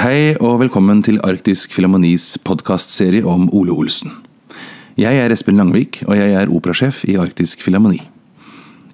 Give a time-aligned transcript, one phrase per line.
[0.00, 4.14] Hei og velkommen til Arktisk Filharmonis podkastserie om Ole Olsen.
[4.96, 7.98] Jeg er Espen Langvik, og jeg er operasjef i Arktisk Filharmoni.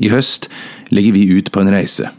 [0.02, 0.48] I høst
[0.90, 2.10] legger vi ut på en reise.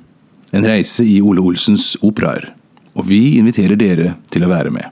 [0.55, 2.54] En reise i Ole Olsens operaer.
[2.96, 4.88] Og vi inviterer dere til å være med.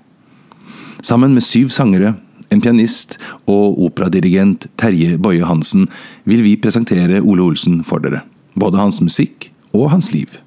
[0.99, 2.17] Sammen med syv sangere,
[2.51, 3.15] en pianist
[3.47, 5.87] og operadirigent Terje Boje Hansen
[6.27, 8.25] vil vi presentere Ole Olsen for dere.
[8.59, 10.41] Både hans musikk og hans liv.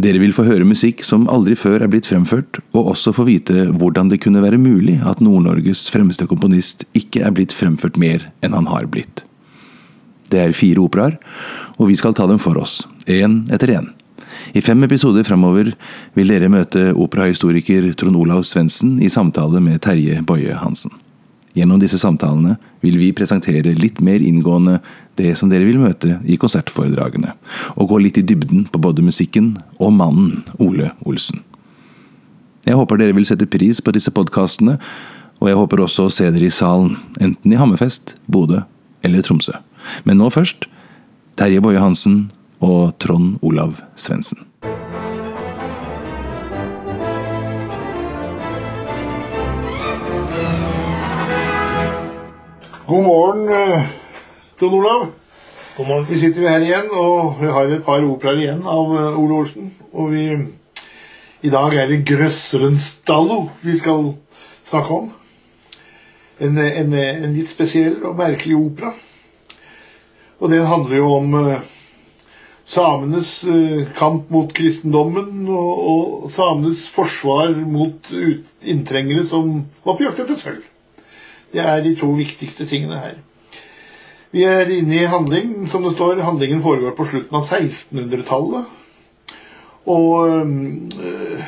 [0.00, 3.66] Dere vil få høre musikk som aldri før er blitt fremført, og også få vite
[3.68, 8.56] hvordan det kunne være mulig at Nord-Norges fremste komponist ikke er blitt fremført mer enn
[8.56, 9.24] han har blitt.
[10.30, 11.18] Det er fire operaer,
[11.76, 13.90] og vi skal ta dem for oss, én etter én.
[14.54, 15.72] I fem episoder framover
[16.16, 20.94] vil dere møte operahistoriker Trond Olav Svendsen i samtale med Terje Boje Hansen.
[21.56, 22.54] Gjennom disse samtalene
[22.84, 24.78] vil vi presentere litt mer inngående
[25.18, 27.34] det som dere vil møte i konsertforedragene,
[27.74, 31.42] og gå litt i dybden på både musikken og mannen Ole Olsen.
[32.66, 34.76] Jeg håper dere vil sette pris på disse podkastene,
[35.40, 38.60] og jeg håper også å se dere i salen, enten i Hammerfest, Bodø
[39.02, 39.56] eller Tromsø.
[40.04, 40.68] Men nå først
[41.40, 42.28] Terje Boje Hansen
[42.60, 44.44] og Trond Olav Svendsen.
[52.90, 53.82] God morgen, eh,
[54.58, 55.06] Trond Olav.
[55.76, 56.06] God morgen.
[56.08, 59.68] Vi sitter her igjen, og vi har et par operaer igjen av eh, Ole Olsen.
[59.94, 60.24] Og vi,
[61.46, 62.80] i dag er det 'Grøsseren
[63.62, 64.14] vi skal
[64.66, 65.12] snakke om.
[66.40, 68.90] En, en, en, litt spesiell og merkelig opera.
[70.40, 71.60] Og den handler jo om uh,
[72.66, 73.44] samenes
[73.94, 78.10] kamp mot kristendommen og, og samenes forsvar mot
[78.62, 80.69] inntrengere som var på jakt etter sølv.
[81.52, 83.16] Det er de to viktigste tingene her.
[84.30, 86.22] Vi er inne i handling, som det står.
[86.22, 88.68] Handlingen foregår på slutten av 1600-tallet.
[89.90, 91.42] Og øh,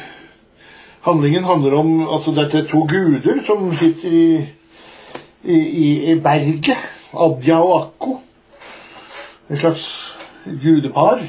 [1.07, 4.47] handlingen handler om altså Det er to guder som sitter i,
[5.45, 5.59] i,
[6.11, 6.83] i berget.
[7.13, 8.19] Adja og Akko.
[9.51, 9.87] En slags
[10.63, 11.23] gudepar.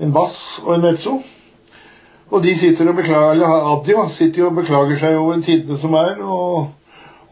[0.00, 1.20] En bass og en mezzo.
[2.30, 6.22] Og de sitter og beklager, eller Adja sitter og beklager seg over tidene som er.
[6.22, 6.70] og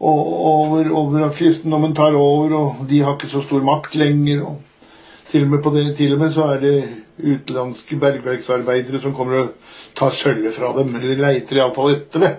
[0.01, 4.41] og over, over, at kristendommen tar over, og de har ikke så stor makt lenger.
[4.41, 4.57] og
[5.31, 6.77] til og, med på det, til og med så er det
[7.21, 9.51] utenlandske bergverksarbeidere som kommer og
[9.95, 10.95] tar sølvet fra dem.
[10.97, 12.31] Eller leiter iallfall etter det.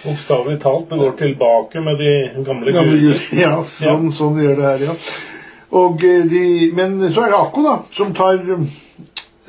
[0.00, 0.88] Bokstavelig talt.
[0.90, 2.12] Det går tilbake med de
[2.46, 3.40] gamle, gamle gudene.
[3.42, 4.16] Ja, sånn, ja.
[4.16, 4.96] sånn gjør det her, ja.
[5.80, 6.44] Og eh, de,
[6.74, 8.40] men så er det Akko da, som tar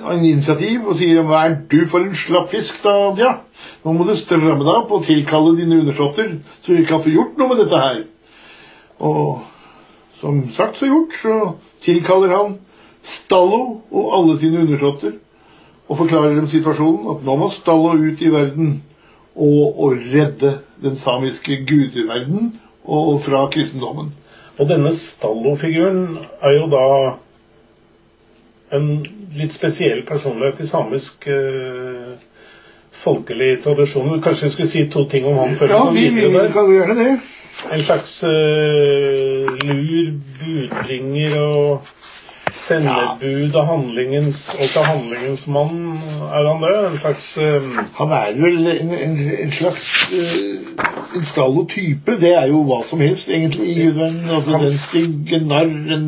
[0.09, 3.39] en initiativ og sier 'Hva er du for en slapp fisk, da, Adja?'
[3.85, 7.37] Nå må du stramme deg opp og tilkalle dine undersåtter, så vi kan få gjort
[7.37, 8.03] noe med dette her.
[8.99, 9.41] Og
[10.21, 12.57] som sagt så gjort, så tilkaller han
[13.03, 15.13] Stallo og alle sine undersåtter
[15.89, 18.83] og forklarer dem situasjonen, at nå må Stallo ut i verden
[19.35, 24.13] og, og redde den samiske gudeverden og, og fra kristendommen.
[24.59, 26.85] Og denne Stallo-figuren er jo da
[28.71, 28.89] en
[29.35, 32.15] litt spesiell personlighet i samisk uh,
[33.01, 34.21] folkelig tradisjon.
[34.23, 36.53] Kanskje vi skulle si to ting om han før ja, vi går videre der?
[36.55, 37.09] kan gjøre det.
[37.71, 41.91] En slags uh, lur budbringer og
[42.61, 45.79] sendebud av handlingens og til handlingens mann.
[46.29, 46.73] Er han det?
[46.87, 47.71] En slags um...
[47.97, 49.91] Han er vel en, en, en slags
[51.15, 54.29] en stallotype, det er jo hva som helst, egentlig, i gudverden.
[54.31, 56.07] Altså, en stygg, en narr, en,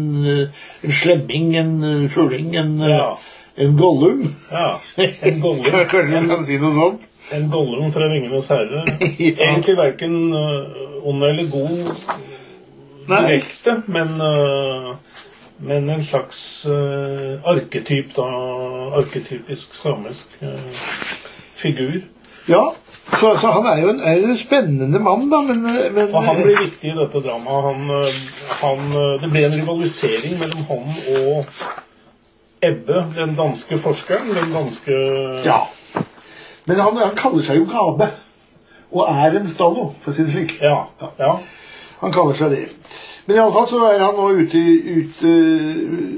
[0.84, 3.10] en slemming, en fugling, en, ja.
[3.58, 4.28] en gollum.
[4.52, 5.72] Ja, en gollum.
[5.92, 7.10] Kanskje man kan si noe sånt?
[7.34, 8.84] En gollum fra 'Ringenes herre'.
[9.28, 9.34] ja.
[9.48, 10.16] Egentlig verken
[11.04, 11.94] ond eller god
[13.08, 14.96] direkte, men, uh,
[15.58, 18.26] men en slags uh, arketyp, da.
[19.00, 20.50] Arketypisk samisk uh,
[21.56, 22.02] figur.
[22.48, 22.74] Ja,
[23.20, 26.42] så, så, han er jo en, er en spennende mann, da, men, men, Og han
[26.42, 27.70] blir viktig i dette dramaet.
[27.70, 27.94] Han,
[28.64, 28.84] han,
[29.22, 31.48] det ble en rivalisering mellom han og
[32.64, 34.30] Ebbe, den danske forskeren.
[34.36, 34.92] Den danske
[35.44, 35.60] Ja.
[36.66, 38.08] Men han, han kaller seg jo Gabe.
[38.94, 40.54] Og er en stallo, for å si det slik.
[40.62, 40.86] Ja,
[41.20, 41.34] ja.
[42.04, 42.62] Han kaller seg det.
[43.26, 45.30] Men iallfall så er han nå ute, ute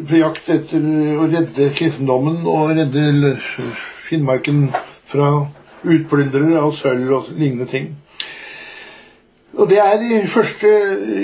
[0.10, 0.88] på jakt etter
[1.22, 3.36] å redde kristendommen og redde
[4.08, 4.72] Finnmarken
[5.06, 5.30] fra
[5.86, 7.92] utplyndrere av sølv og lignende ting.
[9.56, 10.70] Og Det er i første,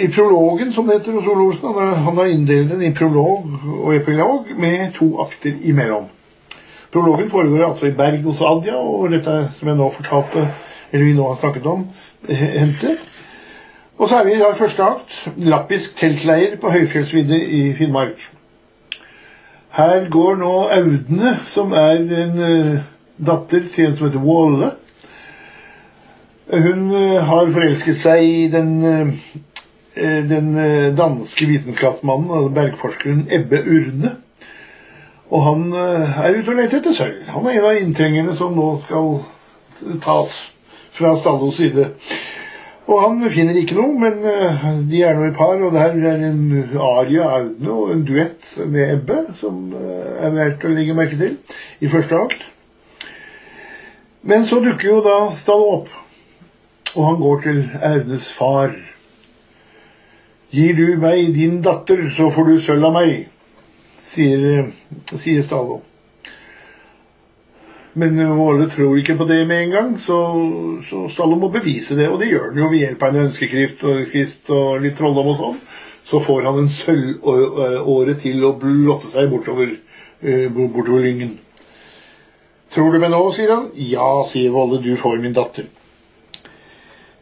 [0.06, 1.74] i prologen, som det heter hos Olsen.
[1.76, 6.06] Han han har inndelt den i prolog og epilog med to akter imellom.
[6.92, 10.46] Prologen foregår altså i Berg hos Adja, og dette som jeg nå fortalte,
[10.92, 11.86] eller vi nå har snakket om,
[12.30, 12.96] hendte.
[14.02, 18.24] Og så er vi i dag første akt, lappisk teltleir på høyfjellsvidde i Finnmark.
[19.78, 22.40] Her går nå Audne, som er en
[23.22, 24.72] datter til en som heter Wåle,
[26.52, 28.72] Hun eh, har forelsket seg i den,
[29.96, 34.18] eh, den eh, danske vitenskapsmannen og bergforskeren Ebbe Urne.
[35.32, 37.22] Og han eh, er ute og leter etter sølv.
[37.32, 39.14] Han er en av inntrengerne som nå skal
[40.04, 40.34] tas
[40.92, 41.88] fra Stallos side.
[42.90, 45.98] Og han finner ikke noe, men eh, de er nå i par, og det her
[46.12, 46.40] er en
[46.82, 51.38] aria Audne og en duett med Ebbe som eh, er verdt å legge merke til
[51.80, 52.48] i første akt.
[54.26, 55.92] Men så dukker jo da Stallo opp,
[56.96, 58.74] og han går til Audnes far.
[60.52, 63.30] Gir du meg din datter, så får du sølv av meg,
[64.02, 65.84] sier, eh, sier Stallo.
[67.94, 70.18] Men Våle tror ikke på det med en gang, så,
[70.88, 72.08] så Stallo må bevise det.
[72.08, 75.32] Og det gjør han jo ved hjelp av en ønskekrift og, kvist og litt trolldom
[75.34, 75.58] og sånn.
[76.08, 79.76] Så får han en sølvåre til å blotte seg bortover,
[80.24, 81.36] eh, bortover lyngen.
[82.72, 83.70] Tror du meg nå, sier han.
[83.76, 85.68] Ja, sier Volle, du får min datter.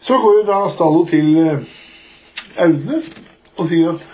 [0.05, 1.63] Så går jo da Stallo til eh,
[2.61, 3.01] Audne
[3.57, 4.05] og sier at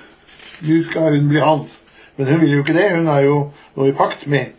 [0.65, 1.81] nå skal hun bli hans.
[2.15, 2.93] Men hun vil jo ikke det.
[2.95, 3.39] Hun er jo
[3.75, 4.55] nå i pakt med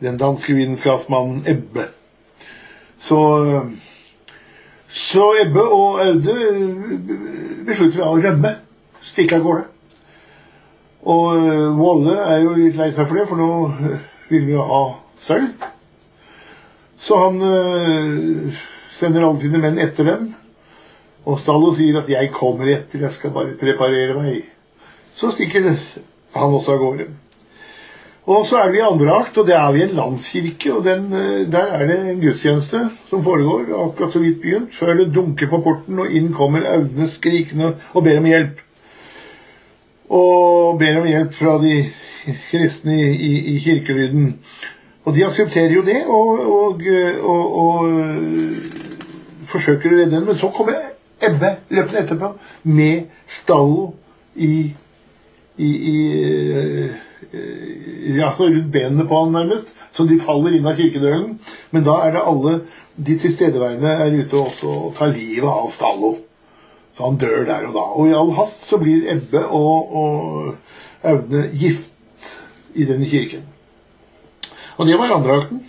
[0.00, 1.88] den danske vitenskapsmannen Ebbe.
[3.04, 3.20] Så,
[4.88, 6.36] så Ebbe og Aude
[7.66, 8.56] beslutter å rømme.
[9.04, 9.64] Stikke av gårde.
[11.04, 13.48] Og Walle er jo litt lei seg for det, for nå
[14.30, 14.84] vil vi jo ha
[15.20, 15.66] sølv.
[16.96, 17.36] Så han
[18.96, 20.30] sender alle sine menn etter dem.
[21.24, 24.44] Og Stallo sier at 'jeg kommer etter, jeg skal bare preparere meg'.
[25.16, 25.76] Så stikker
[26.34, 27.06] han også av gårde.
[28.24, 30.72] Og så er vi i andre akt, og det er vi i en landskirke.
[30.72, 31.10] og den,
[31.52, 35.60] Der er det en gudstjeneste som foregår, akkurat så vidt begynt, før det dunker på
[35.60, 38.62] porten, og inn kommer Audne skrikende og ber om hjelp.
[40.08, 41.84] Og ber om hjelp fra de
[42.50, 44.38] kristne i, i, i kirkelyden.
[45.04, 46.82] Og de aksepterer jo det, og, og,
[47.20, 47.86] og, og
[49.52, 50.26] forsøker å redde henne.
[50.32, 50.80] Men så kommer
[51.24, 52.28] Ebbe løpende etterpå
[52.64, 53.94] med stallo
[54.34, 54.74] i,
[55.56, 56.88] i, i
[58.18, 61.38] ja, rundt benene på han nærmest, så de faller inn av kirkedølen.
[61.74, 62.54] Men da er det alle
[62.94, 66.14] de tilstedeværende er ute også og tar livet av Stallo.
[66.94, 67.84] Så han dør der og da.
[67.98, 71.90] Og i all hast så blir Ebbe og, og Aune gift
[72.74, 73.42] i denne kirken.
[74.76, 75.64] Og det var andre akten.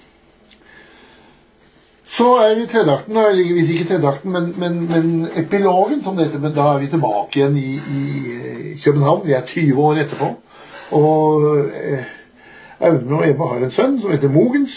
[2.15, 3.17] Så er vi i tredjeakten,
[3.57, 6.39] hvis ikke i tredjeakten, men, men, men, epilogen, som det heter.
[6.39, 9.25] Men da er vi tilbake igjen i, i København.
[9.25, 10.29] Vi er 20 år etterpå.
[10.91, 11.69] Og
[12.79, 14.75] Aune og Ebbe har en sønn som heter Mogens.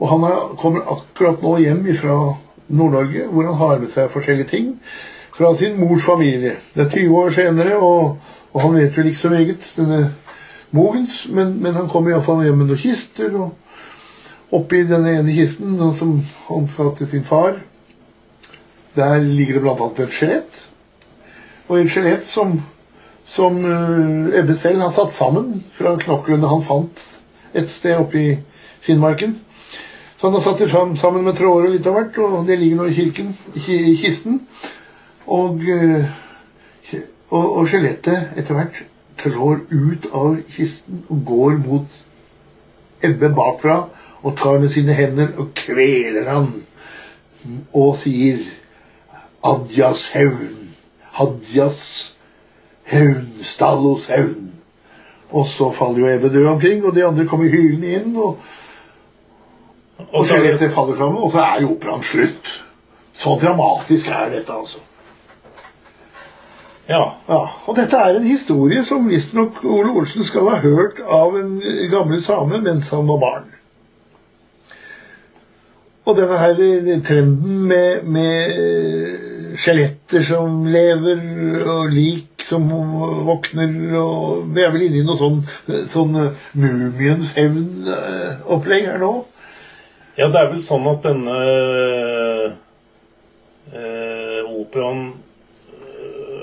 [0.00, 2.16] Og han er, kommer akkurat nå hjem fra
[2.72, 4.72] Nord-Norge, hvor han har med seg forskjellige ting
[5.32, 6.56] fra sin mors familie.
[6.74, 8.18] Det er 20 år senere, og,
[8.52, 10.02] og han vet vel ikke så meget, denne
[10.72, 13.34] Mogens, men, men han kommer iallfall hjem med noen kister.
[13.36, 16.14] og Oppi denne ene kisten som
[16.48, 17.58] han skal til sin far,
[18.96, 19.88] der ligger det bl.a.
[20.04, 20.62] et skjelett.
[21.68, 22.58] Og et skjelett som,
[23.32, 27.00] som uh, Ebbe selv har satt sammen fra knoklene han fant
[27.56, 28.30] et sted oppe i
[28.82, 29.34] Finnmarken.
[30.18, 32.80] Så han har satt det sammen med tråder og litt av hvert, og det ligger
[32.80, 34.42] nå i kirken, i kisten.
[35.26, 36.06] Og, uh,
[37.32, 38.82] og, og skjelettet etter hvert
[39.22, 42.00] trår ut av kisten og går mot
[43.02, 43.76] Ebbe bakfra
[44.22, 46.52] og tar med sine hender og kveler han
[47.74, 48.44] og sier
[49.42, 50.68] Adjas hevn,
[51.18, 52.11] Hadjas
[52.92, 54.52] hevn, Stallos hevn.
[55.32, 58.16] Og så faller jo Ebbe død omkring, og de andre kommer hylende inn.
[58.16, 58.38] Og,
[60.12, 62.52] og skjelettet faller fram, og så er jo operaen slutt.
[63.12, 64.80] Så dramatisk er dette, altså.
[66.88, 67.02] Ja.
[67.28, 67.40] ja.
[67.66, 71.54] Og dette er en historie som visstnok Ole Olsen skal ha hørt av en
[71.90, 73.50] gammel same mens han var barn.
[76.04, 76.58] Og denne her
[77.06, 81.20] trenden med, med skjeletter som lever,
[81.68, 82.68] og lik som
[83.26, 85.42] våkner og Vi er vel inne i noe sånn,
[85.92, 86.18] sånn
[86.58, 89.12] Mumiens hevn-opplegg her nå?
[90.18, 91.36] Ja, det er vel sånn at denne
[93.72, 95.06] eh, operaen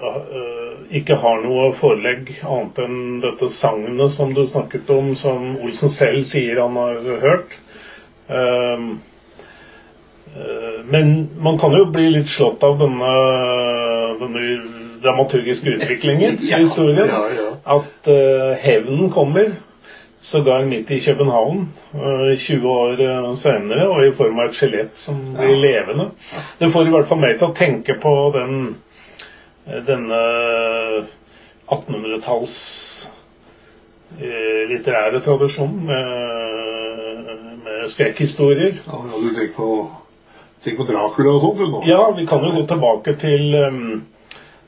[0.01, 5.94] eh, ikke har noe forelegg annet enn dette sagnet som du snakket om, som Olsen
[5.94, 7.54] selv sier han har hørt.
[8.25, 8.89] Eh,
[10.89, 13.13] men man kan jo bli litt slått av denne,
[14.21, 14.43] denne
[15.01, 17.07] dramaturgiske utviklingen i historien.
[17.07, 17.50] Ja, ja.
[17.63, 19.51] At uh, hevnen kommer
[20.21, 24.98] sågar midt i København uh, 20 år uh, senere, og i form av et skjelett
[25.00, 25.62] som blir ja.
[25.63, 26.09] levende.
[26.59, 28.75] Det får i hvert fall meg til å tenke på den,
[29.88, 30.19] denne
[31.69, 32.57] 1800-talls
[34.19, 37.27] litterære tradisjonen med,
[37.62, 38.81] med skrekkhistorier.
[38.88, 39.67] Ja, du tenker på
[40.63, 41.58] Tenk på Dracula og sånt.
[41.60, 41.84] du, nå.
[41.88, 44.01] Ja, vi kan jo gå tilbake til um,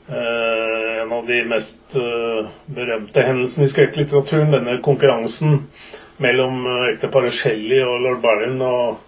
[0.08, 4.54] uh, en av de mest uh, berømte hendelsene i skrekklitteraturen.
[4.56, 5.66] Denne konkurransen
[6.22, 9.02] mellom uh, ekteparet Shelly og lord Byron og,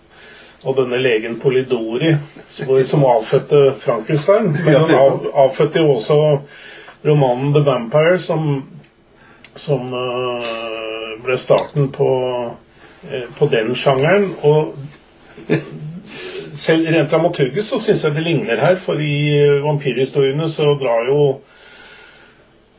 [0.65, 2.15] og denne legen Polidori,
[2.53, 4.53] som, avfødte Frankenstein.
[4.67, 6.19] Men han av, avfødte jo også
[7.05, 8.59] romanen The Vampire, som,
[9.57, 12.11] som uh, ble starten på,
[13.09, 14.31] eh, på den sjangeren.
[14.45, 14.75] Og
[16.59, 21.11] selv rent dramaturgisk så syns jeg det ligner her, for i eh, vampyrhistoriene så drar
[21.11, 21.21] jo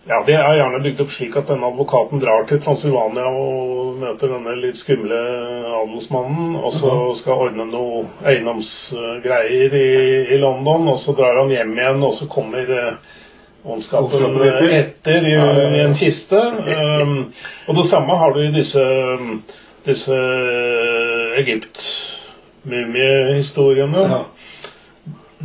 [0.06, 4.30] ja, Det er gjerne bygd opp slik at denne advokaten drar til Transylvania og møter
[4.36, 5.18] denne litt skumle
[5.80, 9.90] adelsmannen, og så skal ordne noe eiendomsgreier i,
[10.30, 13.16] i London, og så drar han hjem igjen, og så kommer eh,
[13.66, 15.26] ondskapen Ondskapen etter.
[15.26, 15.34] i,
[15.80, 16.38] i en kiste.
[16.38, 17.16] Um,
[17.66, 18.86] og det samme har du i disse,
[19.90, 20.20] disse
[22.66, 23.98] Egypt-mumiehistoriene.
[23.98, 24.26] Ja.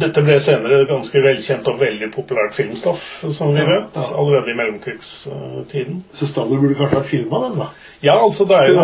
[0.00, 4.04] Dette ble senere ganske velkjent og veldig populært filmstoff, som vi vet, ja.
[4.16, 6.04] allerede i mellomkrigstiden.
[6.14, 7.66] Så Stalin burde kanskje ha filma den, da.
[8.00, 8.78] Ja, altså det er jo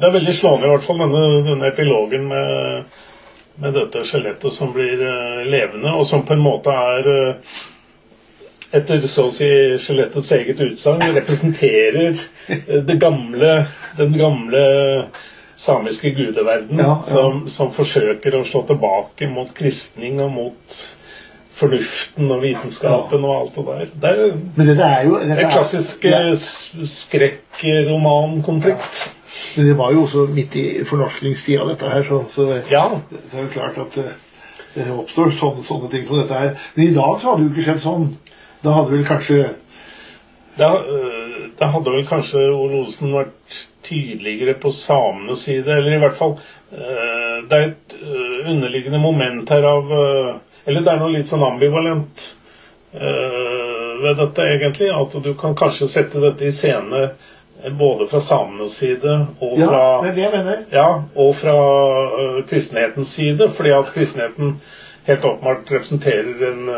[0.00, 2.96] Det er veldig slående, i hvert fall, denne, denne epilogen med,
[3.62, 7.60] med dette skjelettet som blir uh, levende, og som på en måte er uh,
[8.72, 12.16] etter så å si skjelettets eget utsagn representerer
[12.48, 13.66] eh, det gamle,
[13.98, 14.62] den gamle
[15.62, 16.96] samiske gudeverden Ja, ja.
[17.06, 20.82] Som, som forsøker å slå tilbake mot kristning og mot
[21.62, 23.86] fornuften og vitenskapen og alt det der.
[24.02, 26.32] Det er Men dette er jo dette en klassisk eh,
[27.62, 29.02] skrekkromankonflikt.
[29.56, 32.84] Men det var jo også midt i fornorskningstida, dette her, så, så Ja.
[33.10, 34.08] det er jo klart at det,
[34.74, 36.50] det oppstår sånne, sånne ting som dette her.
[36.74, 38.08] Men i dag så hadde det jo ikke skjedd sånn.
[38.62, 39.38] Da hadde vel kanskje
[40.58, 46.00] Da, øh, da hadde vel kanskje Ole Olsen vært tydeligere på samenes side, eller i
[46.02, 50.34] hvert fall uh, Det er et øh, underliggende moment her av uh,
[50.66, 52.30] Eller det er noe litt sånn ambivalent
[52.92, 54.90] ved dette, egentlig.
[54.92, 57.06] At du kan kanskje sette dette i scene
[57.78, 60.58] både fra samenes side og Ja, fra det er det jeg mener.
[60.74, 60.84] Ja,
[61.24, 61.54] og fra
[62.50, 64.58] kristenhetens side, fordi at kristenheten
[65.08, 66.68] helt åpenbart representerer en,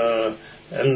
[0.85, 0.95] en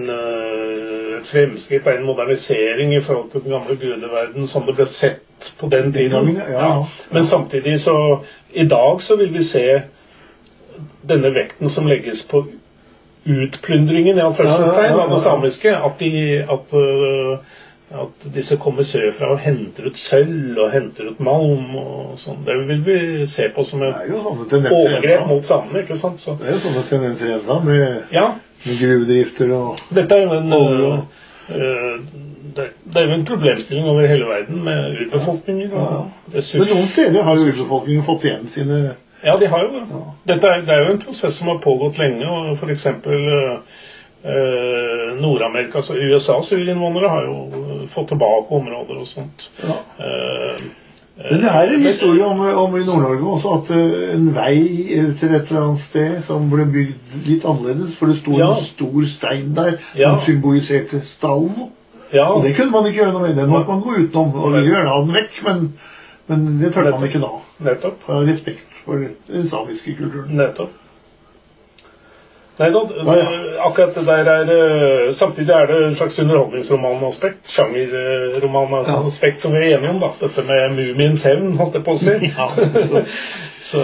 [1.19, 5.69] et fremskritt, en modernisering i forhold til den gamle gudeverden som det ble sett på
[5.71, 6.37] den tiden.
[6.51, 6.73] ja.
[7.11, 8.19] Men samtidig så
[8.51, 9.83] I dag så vil vi se
[11.09, 12.47] denne vekten som legges på
[13.29, 15.77] utplyndringen i anførselstegn Ja, første stein av det samiske.
[15.77, 16.13] At, de,
[16.51, 17.39] at, øh,
[17.91, 22.43] at disse kommer sørfra og henter ut sølv og henter ut malm og sånn.
[22.45, 24.13] Det vil vi se på som et er
[24.69, 25.81] overgrep mot samene.
[25.87, 26.21] ikke sant?
[26.21, 28.27] Så, Det er jo sånne tendenser ennå, med, ja,
[28.67, 31.99] med gruvedrifter og dette er jo en og, øh, øh,
[32.59, 36.75] det, det er jo en problemstilling over hele verden med urbefolkninger og Men ressurser.
[36.75, 38.81] noen steder har jo urbefolkningen fått igjen sine
[39.25, 40.01] Ja, de har jo det.
[40.29, 42.27] Dette er, det er jo en prosess som har pågått lenge.
[42.29, 42.87] og F.eks.
[44.25, 49.51] Uh, Nord-Amerika, altså USAs urinnvånere, har jo fått tilbake områder og sånt.
[49.63, 49.77] ja.
[50.05, 50.63] Eh,
[51.31, 54.59] Men det er en historie om, om i Nord-Norge også at eh, en vei
[55.19, 58.53] til et eller annet sted som ble bygd litt annerledes, for det sto Ja.
[58.55, 60.13] en stor stein der som Ja.
[60.21, 61.71] symboliserte stallen.
[62.13, 63.37] ja, Og det kunne man ikke gjøre noe med.
[63.37, 65.73] Den måtte man gå utenom og ville gjerne ha den vekk, men,
[66.29, 67.33] men det turte man ikke da.
[67.71, 68.09] nettopp.
[68.09, 68.95] Av respekt for
[69.29, 70.37] den samiske kulturen.
[70.37, 70.71] Nettopp.
[72.59, 72.81] Nei da,
[73.63, 77.47] akkurat det der er eh, Samtidig er det en slags underholdningsromanaspekt.
[77.55, 80.11] Sjangerromanaspekt som vi er enige om, da.
[80.19, 82.17] Dette med mumiens hevn, holdt jeg på å si.
[82.39, 82.49] Ja.
[83.61, 83.81] Så,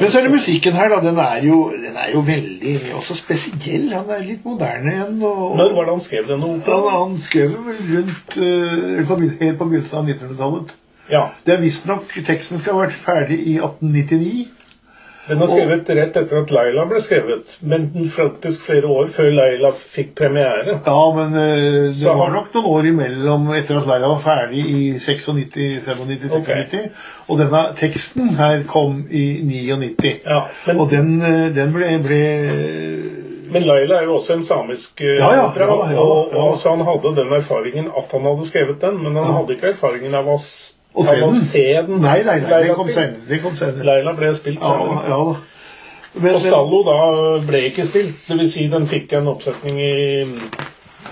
[0.00, 1.00] Men så er det musikken her, da.
[1.02, 3.88] Den er jo, den er jo veldig også spesiell.
[3.90, 5.16] Han er litt moderne igjen.
[5.18, 6.92] Og, Når var det han skrev denne han, operaen?
[6.94, 10.76] han skrev vel rundt uh, på, helt på begynnelsen av 1900-tallet.
[11.10, 11.24] Ja.
[11.46, 14.46] Det er visstnok Teksten skal ha vært ferdig i 1899.
[15.26, 19.72] Den er skrevet rett etter at Laila ble skrevet, men faktisk flere år før Laila
[19.74, 20.78] fikk premiere.
[20.86, 21.42] Ja, men uh,
[21.88, 26.30] det Så var nok noen år imellom etter at Leila var ferdig i 96, 95,
[26.30, 26.38] 96.
[26.38, 27.12] Ok.
[27.26, 30.14] Og denne teksten her kom i 99.
[30.22, 32.22] Ja, men, Og den, eh, den ble, ble
[33.50, 36.02] men Laila er jo også en samisk eh, Ja, ja, opera, ja, ja, ja.
[36.02, 39.54] og, og så han hadde den erfaringen at han hadde skrevet den, men han hadde
[39.54, 40.38] ikke erfaringen av å,
[40.96, 41.40] Å se den?
[41.44, 42.00] se den.
[42.00, 42.62] Nei, nei, nei,
[43.28, 43.84] det kom senere.
[43.84, 45.02] Laila ble spilt senere.
[45.10, 45.36] ja da.
[46.16, 47.00] Men, Og Stallo da
[47.44, 48.22] ble ikke spilt.
[48.24, 49.96] Det vil si den fikk en oppsetning i,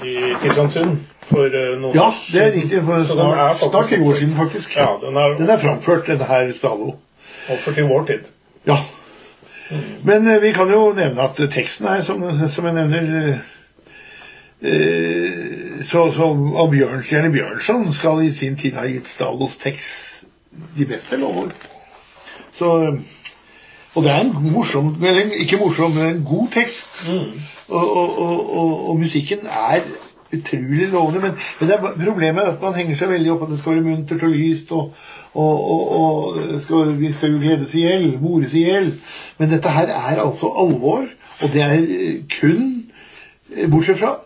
[0.00, 2.80] i Kristiansund for eh, noen ja, år det er riktig.
[2.86, 4.76] For den snart, snart 20 år siden, faktisk.
[4.76, 6.94] Ja, den er Den er framført, denne her Stallo.
[7.52, 8.30] Oppført i vår tid.
[8.66, 8.78] Ja.
[10.04, 13.44] Men eh, vi kan jo nevne at teksten er, som, som jeg nevner eh,
[15.84, 20.14] så, som Og Bjørnstjerne Bjørnson skal i sin tid ha gitt Stalos tekst
[20.78, 21.52] de beste lovord.
[22.54, 22.94] Så eh,
[23.94, 27.04] Og det er en morsom, eller ikke morsom, men en god tekst.
[27.68, 29.84] Og, og, og, og, musikken er
[30.34, 31.20] utrolig lovende.
[31.20, 33.76] Men, men det er problemet er at man henger seg veldig opp at det skal
[33.76, 34.72] være muntert og lyst.
[34.72, 34.92] og,
[35.34, 38.90] og, skal, Vi skal jo gledes i hjel, mores i hjel.
[39.38, 41.06] Men dette her er altså alvor.
[41.42, 42.90] Og det er eh, kun
[43.54, 44.16] eh, Bortsett fra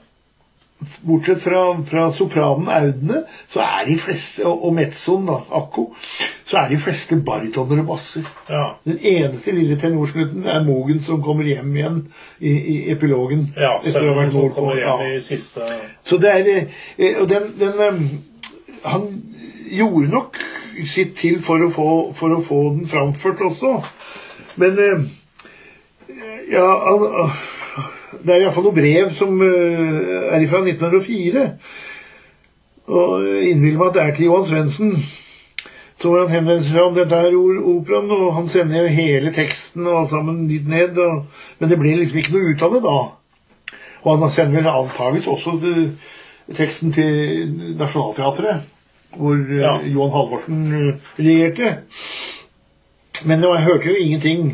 [1.03, 5.89] Bortsett fra, fra sopranen Audene, så er de fleste, og, og mezzoen, da, Akko,
[6.47, 8.29] så er de fleste baritoner og basser.
[8.47, 8.63] Ja.
[8.87, 11.99] Den eneste lille tenorsnutten er Mogen som kommer hjem igjen
[12.39, 13.49] i, i epilogen.
[13.59, 15.17] ja vært som kommer hjem Ja.
[15.17, 15.67] i siste
[16.07, 18.01] Så det er eh, Og den, den eh,
[18.87, 19.09] Han
[19.75, 20.39] gjorde nok
[20.87, 23.81] sitt til for å få, for å få den framført også.
[24.63, 25.07] Men eh,
[26.55, 27.35] Ja, han, ah,
[28.25, 31.47] det er iallfall noe brev som eh, er fra 1904.
[32.89, 34.95] Og innbiller meg at det er til Johan Svendsen.
[35.99, 39.87] Så hvor han henvender seg om dette her operaen, og han sender jo hele teksten
[39.91, 40.99] og alt sammen dit ned.
[41.03, 41.25] Og,
[41.59, 42.99] men det ble liksom ikke noe ut av det da.
[44.05, 45.89] Og han sender vel antageligvis også det,
[46.57, 48.69] teksten til Nationaltheatret,
[49.17, 49.75] hvor eh, Ja.
[49.85, 51.75] Johan Halvorsen eh, regjerte.
[53.27, 54.51] Men jeg hørte jo ingenting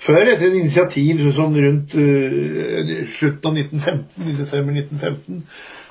[0.00, 5.42] før etter et initiativ sånn rundt uh, slutten av 1915, i desember 1915.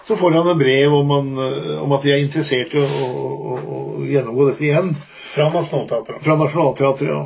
[0.05, 2.85] Så får han et brev om, han, eh, om at de er interessert i å,
[2.85, 4.91] å, å, å gjennomgå dette igjen.
[5.33, 6.21] fra Nationaltheatret.
[6.23, 7.23] Fra Nationaltheatret, ja.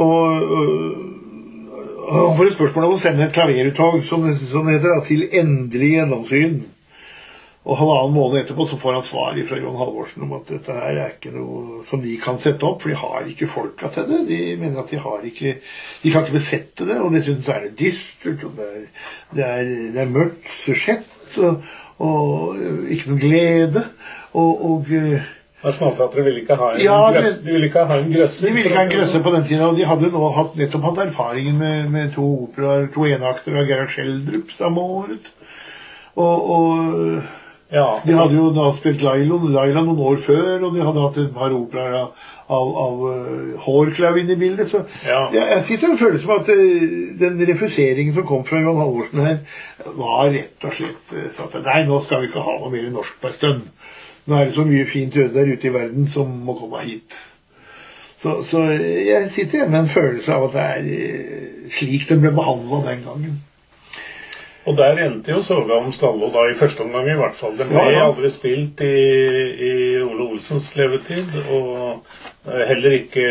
[0.00, 0.94] Og øh,
[2.10, 5.26] han får et spørsmål om å sende et klaveruttog som, som det heter, da, til
[5.30, 6.56] endelig gjennomsyn.
[7.64, 10.98] Og halvannen måned etterpå så får han svar fra John Halvorsen om at dette her
[11.00, 14.18] er ikke noe som de kan sette opp, for de har ikke folka til det.
[14.28, 15.54] De mener at de har ikke
[16.02, 18.82] De kan ikke besette det, og dessuten så er det dystert, og det er,
[19.38, 21.64] det er, det er mørkt sujett, og,
[22.04, 23.86] og ikke noe glede.
[24.34, 24.92] Og, og
[25.64, 28.48] Nasjonalteatret ville ikke ha en, Ja, grøss, de ville ikke ha en grøsser.
[28.50, 30.84] de ville ikke ha en grøsser på den tida, og de hadde nå hatt, nettopp
[30.90, 35.30] hatt erfaringen med, med to operaer, to enaktere av Gerhard Schjelderup samme året.
[36.20, 37.24] Og, og
[37.74, 41.18] Ja, de hadde jo da spilt Laila, Laila noen år før, og de hadde hatt
[41.18, 42.12] et par operaer av,
[42.54, 44.70] av, av uh, Hårklau inne i bildet.
[44.70, 45.24] Så Ja.
[45.34, 46.86] jeg, jeg sitter og føler som at eh,
[47.20, 49.38] den refuseringen som kom fra Johan Halvorsen her,
[49.98, 52.90] var rett og slett satt sånn at nei, nå skal vi ikke ha noe mer
[52.94, 53.64] norsk på en stund.
[54.24, 57.16] Nå er det så mye fint øde der ute i verden som må komme hit.
[58.22, 62.22] Så, så jeg sitter igjen med en følelse av at det er eh, slik den
[62.22, 63.34] ble behandla den gangen.
[64.66, 67.52] Og der endte jo Soga om Stallo da, i første omgang i hvert fall.
[67.58, 68.04] Den ble Ja, ja.
[68.08, 68.92] aldri spilt i,
[69.68, 72.06] i Ole Olsens levetid, og
[72.68, 73.26] heller ikke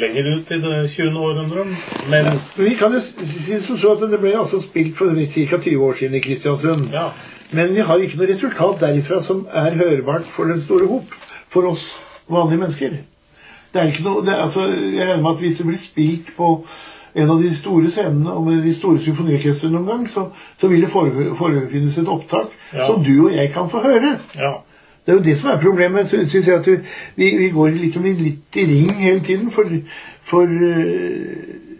[0.00, 1.18] lenger ut i det 20.
[1.18, 1.64] århundre.
[2.10, 5.56] Men Men vi kan jo si som så at det ble altså spilt for ca.
[5.68, 6.90] 20 år siden i Kristiansund.
[6.92, 7.08] ja,
[7.52, 11.14] Men vi har ikke noe resultat derifra som er hørbart for den store hop.
[11.48, 11.92] For oss
[12.28, 12.90] vanlige mennesker.
[13.74, 16.66] Det er ikke noe, det altså, jeg regner med at hvis det blir spilt på
[17.14, 20.24] en av de store scenene og med de store symfoniorkestrene noen gang, så,
[20.60, 22.86] så vil det forefinnes et opptak Ja.
[22.86, 24.18] som du og jeg kan få høre.
[24.34, 24.52] ja.
[25.04, 26.08] Det er jo det som er problemet.
[26.08, 26.76] Så synes jeg at vi,
[27.36, 29.50] vi, går litt, litt i ring hele tiden.
[29.52, 29.64] For,
[30.24, 31.26] for uh,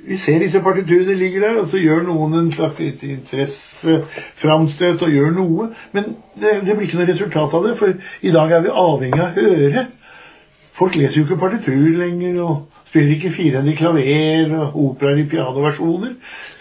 [0.07, 5.31] vi ser disse partiturene ligger der, og så gjør noen en slags interesseframstøt og gjør
[5.39, 5.69] noe.
[5.97, 6.05] Men
[6.37, 7.89] det, det blir ikke noe resultat av det, for
[8.21, 9.87] i dag er vi avhengig av å høre.
[10.77, 12.57] Folk leser jo ikke partitur lenger, og
[12.95, 16.13] spiller ikke firehendig klaver og operaer i pianoversjoner.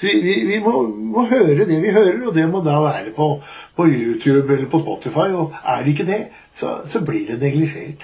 [0.01, 3.27] Vi, vi, vi må, må høre det vi hører, og det må da være på,
[3.77, 5.29] på YouTube eller på Spotify.
[5.37, 6.21] Og er det ikke det,
[6.57, 8.01] så, så blir det neglisjert.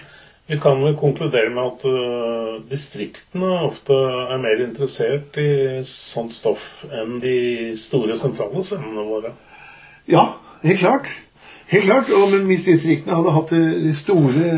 [0.50, 5.50] Vi kan vel konkludere med at øh, distriktene ofte er mer interessert i
[5.86, 7.40] sånt stoff enn de
[7.78, 9.34] store sentrale scenene våre.
[10.10, 10.28] Ja,
[10.66, 11.10] helt klart.
[11.70, 12.14] Helt klart.
[12.14, 14.54] Og, men hvis distriktene hadde hatt den store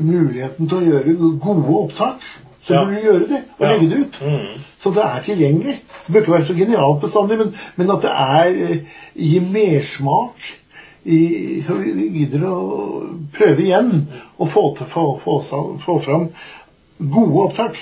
[0.00, 2.24] muligheten til å gjøre gode opptak,
[2.64, 2.84] så Ja.
[2.84, 4.20] burde du gjøre det og legge det ut.
[4.24, 4.60] Mm.
[4.80, 5.80] Så det er tilgjengelig.
[6.06, 8.78] Det bør ikke være så genialt bestandig, men, men at det er eh,
[9.14, 10.52] gir mersmak.
[11.04, 12.54] I, så vi vi gidder å
[13.36, 14.06] prøve igjen
[14.38, 15.34] og få, til, få, få,
[15.84, 16.30] få fram
[16.98, 17.76] gode opptak.